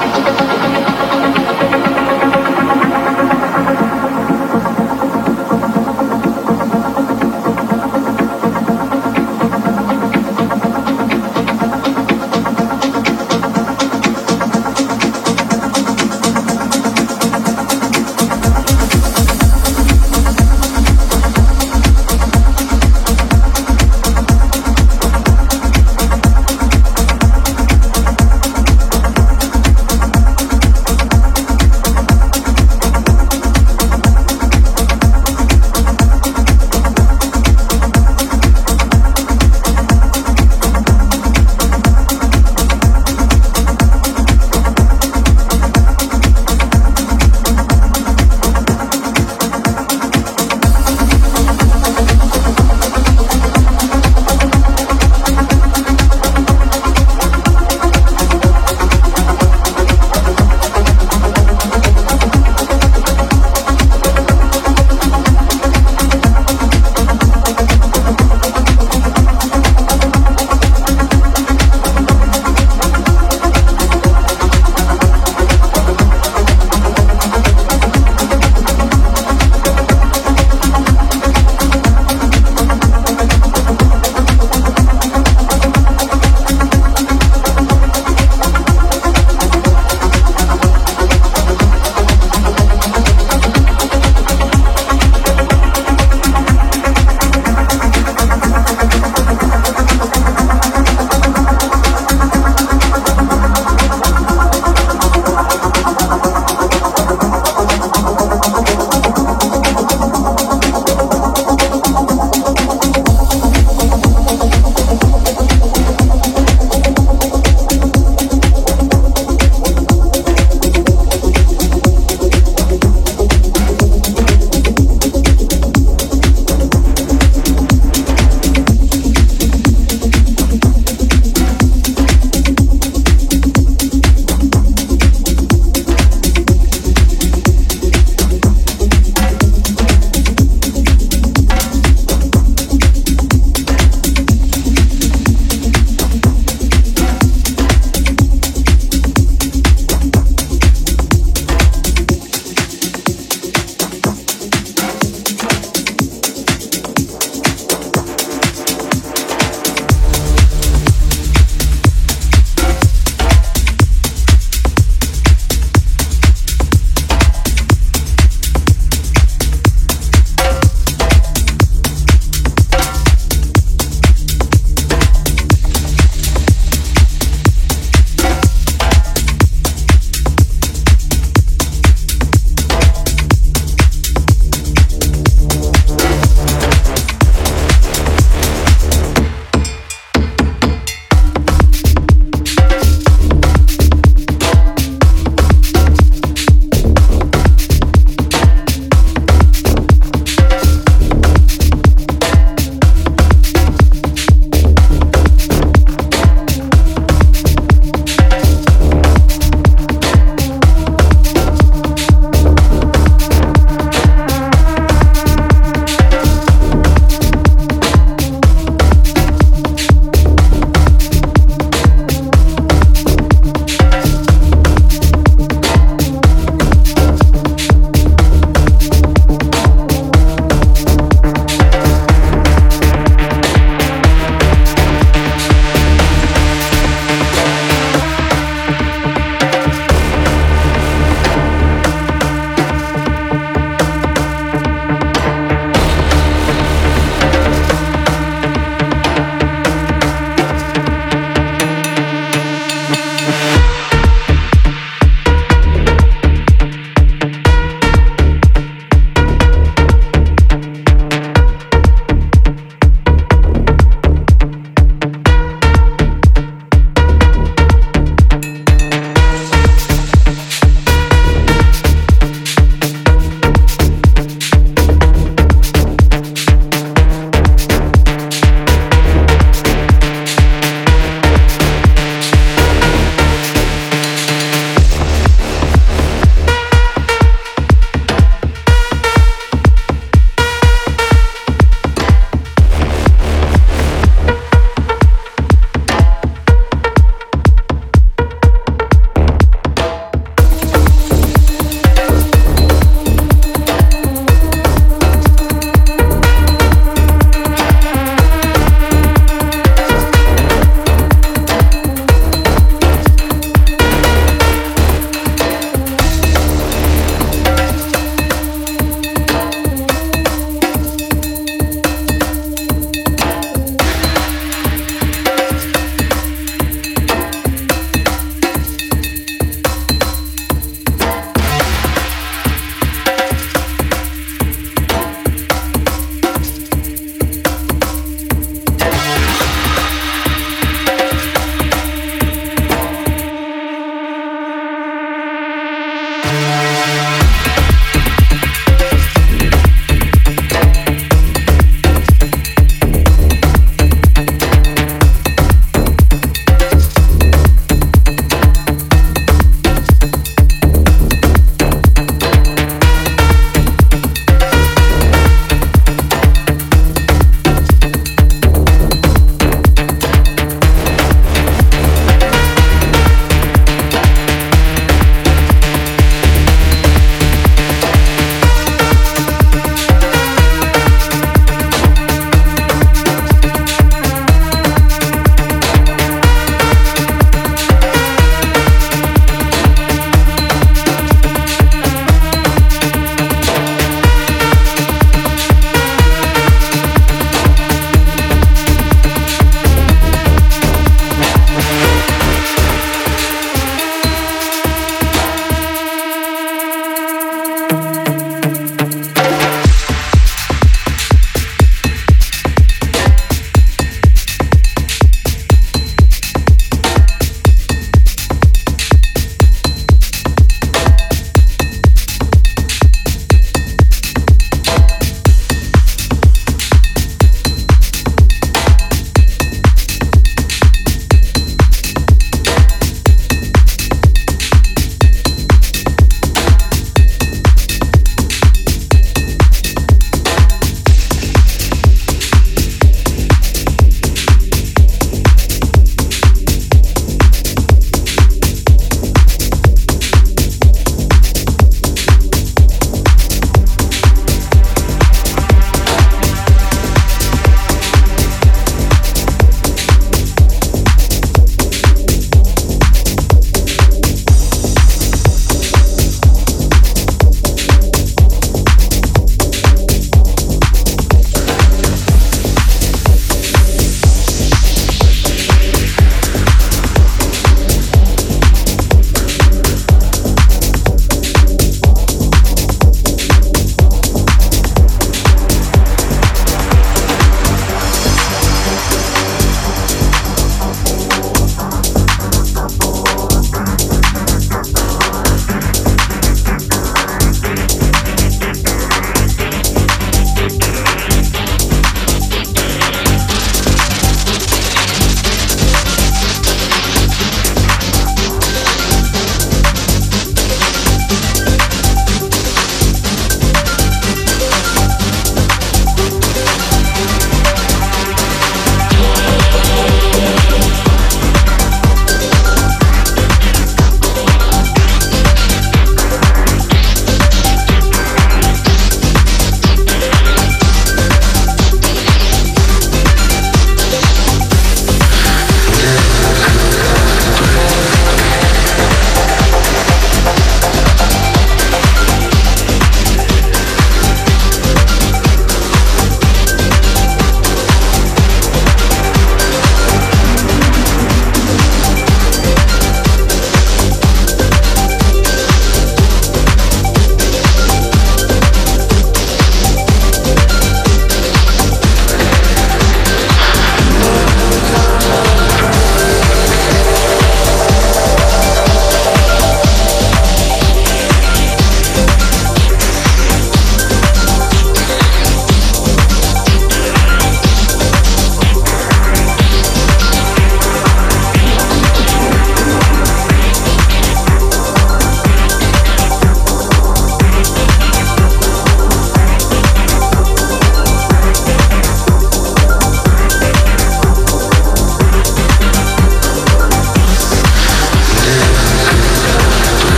[0.00, 0.41] Gracias.